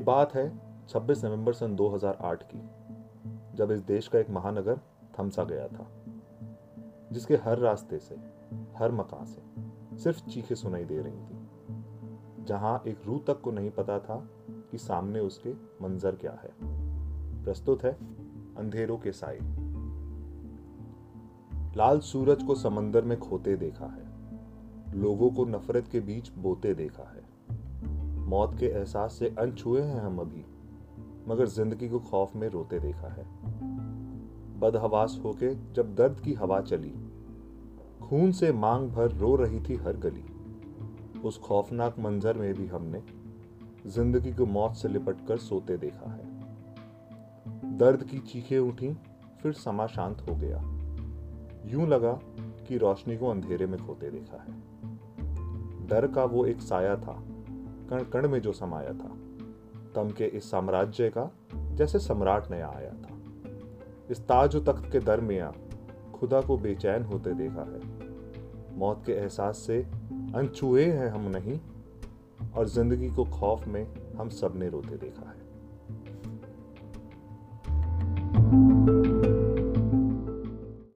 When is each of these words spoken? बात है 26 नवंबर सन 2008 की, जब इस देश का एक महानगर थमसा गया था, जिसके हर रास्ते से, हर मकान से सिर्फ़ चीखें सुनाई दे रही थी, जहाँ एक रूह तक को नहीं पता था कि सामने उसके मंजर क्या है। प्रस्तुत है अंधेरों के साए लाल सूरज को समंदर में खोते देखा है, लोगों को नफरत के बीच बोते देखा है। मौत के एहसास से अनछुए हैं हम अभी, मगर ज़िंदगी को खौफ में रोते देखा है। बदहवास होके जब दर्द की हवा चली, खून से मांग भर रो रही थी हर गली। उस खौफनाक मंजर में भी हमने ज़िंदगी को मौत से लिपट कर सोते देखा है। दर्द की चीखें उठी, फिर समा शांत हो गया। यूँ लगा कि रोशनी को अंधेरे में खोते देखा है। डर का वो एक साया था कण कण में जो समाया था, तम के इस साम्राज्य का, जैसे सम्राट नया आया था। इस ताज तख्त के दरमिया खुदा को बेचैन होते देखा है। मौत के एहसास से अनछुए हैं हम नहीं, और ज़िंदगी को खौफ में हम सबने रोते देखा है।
बात 0.00 0.34
है 0.34 0.60
26 0.88 1.24
नवंबर 1.24 1.52
सन 1.52 1.76
2008 1.76 2.42
की, 2.42 2.58
जब 3.56 3.70
इस 3.70 3.80
देश 3.80 4.08
का 4.08 4.18
एक 4.18 4.30
महानगर 4.30 4.80
थमसा 5.18 5.44
गया 5.44 5.68
था, 5.68 5.86
जिसके 7.12 7.36
हर 7.36 7.58
रास्ते 7.58 7.98
से, 7.98 8.16
हर 8.76 8.92
मकान 8.92 9.24
से 9.24 9.42
सिर्फ़ 9.98 10.30
चीखें 10.30 10.54
सुनाई 10.54 10.84
दे 10.84 10.98
रही 10.98 11.20
थी, 11.20 11.48
जहाँ 12.44 12.82
एक 12.86 12.98
रूह 13.06 13.20
तक 13.26 13.40
को 13.40 13.50
नहीं 13.50 13.70
पता 13.70 13.98
था 13.98 14.28
कि 14.70 14.78
सामने 14.78 15.20
उसके 15.20 15.52
मंजर 15.52 16.16
क्या 16.16 16.32
है। 16.32 16.50
प्रस्तुत 17.44 17.84
है 17.84 17.92
अंधेरों 18.56 18.98
के 18.98 19.12
साए 19.12 19.38
लाल 21.76 22.00
सूरज 22.00 22.42
को 22.42 22.54
समंदर 22.54 23.04
में 23.04 23.18
खोते 23.18 23.56
देखा 23.56 23.86
है, 23.86 24.04
लोगों 25.00 25.30
को 25.30 25.44
नफरत 25.44 25.88
के 25.88 26.00
बीच 26.00 26.32
बोते 26.32 26.74
देखा 26.74 27.02
है। 27.02 27.33
मौत 28.24 28.58
के 28.58 28.66
एहसास 28.66 29.12
से 29.12 29.34
अनछुए 29.38 29.80
हैं 29.82 30.00
हम 30.00 30.18
अभी, 30.18 30.44
मगर 31.28 31.46
ज़िंदगी 31.46 31.88
को 31.88 31.98
खौफ 31.98 32.36
में 32.36 32.48
रोते 32.48 32.78
देखा 32.78 33.08
है। 33.08 33.26
बदहवास 34.60 35.20
होके 35.24 35.54
जब 35.72 35.94
दर्द 35.94 36.20
की 36.20 36.32
हवा 36.32 36.60
चली, 36.60 36.94
खून 38.02 38.32
से 38.32 38.52
मांग 38.52 38.88
भर 38.90 39.10
रो 39.10 39.34
रही 39.36 39.60
थी 39.60 39.76
हर 39.76 39.96
गली। 39.96 40.24
उस 41.20 41.38
खौफनाक 41.38 41.98
मंजर 41.98 42.38
में 42.38 42.54
भी 42.54 42.66
हमने 42.66 43.02
ज़िंदगी 43.86 44.32
को 44.32 44.46
मौत 44.46 44.74
से 44.74 44.88
लिपट 44.88 45.26
कर 45.26 45.36
सोते 45.36 45.76
देखा 45.76 46.10
है। 46.10 46.32
दर्द 47.78 48.04
की 48.04 48.18
चीखें 48.18 48.58
उठी, 48.58 48.94
फिर 49.42 49.52
समा 49.52 49.86
शांत 49.86 50.20
हो 50.20 50.34
गया। 50.36 50.62
यूँ 51.66 51.86
लगा 51.88 52.12
कि 52.68 52.76
रोशनी 52.78 53.16
को 53.16 53.28
अंधेरे 53.28 53.66
में 53.66 53.86
खोते 53.86 54.10
देखा 54.10 54.42
है। 54.42 54.62
डर 55.86 56.06
का 56.06 56.24
वो 56.24 56.44
एक 56.46 56.60
साया 56.60 56.96
था 56.96 57.22
कण 57.90 58.04
कण 58.04 58.28
में 58.28 58.40
जो 58.40 58.52
समाया 58.52 58.92
था, 58.92 59.16
तम 59.94 60.10
के 60.10 60.24
इस 60.24 60.50
साम्राज्य 60.50 61.10
का, 61.10 61.30
जैसे 61.54 61.98
सम्राट 61.98 62.50
नया 62.50 62.68
आया 62.68 62.90
था। 62.90 63.18
इस 64.10 64.20
ताज 64.20 64.56
तख्त 64.56 64.92
के 64.92 65.00
दरमिया 65.00 65.52
खुदा 66.14 66.40
को 66.40 66.56
बेचैन 66.58 67.02
होते 67.02 67.34
देखा 67.34 67.62
है। 67.62 67.80
मौत 68.78 69.02
के 69.06 69.12
एहसास 69.12 69.58
से 69.58 69.82
अनछुए 70.34 70.84
हैं 70.84 71.08
हम 71.08 71.28
नहीं, 71.28 71.60
और 72.56 72.68
ज़िंदगी 72.68 73.10
को 73.10 73.24
खौफ 73.24 73.66
में 73.68 73.86
हम 74.16 74.28
सबने 74.28 74.68
रोते 74.68 74.96
देखा 74.96 75.28
है। 75.28 75.44